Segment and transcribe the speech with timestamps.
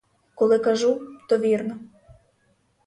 [0.35, 1.79] Коли кажу, то вірно.